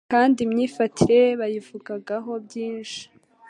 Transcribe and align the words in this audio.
kandi 0.13 0.37
imyifatire 0.45 1.15
ye 1.23 1.29
bayivugagaho 1.39 2.31
byinshi. 2.45 3.01